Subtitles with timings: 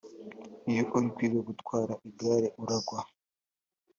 [0.69, 2.99] Iyo uri kwiga gutwara igare uragwa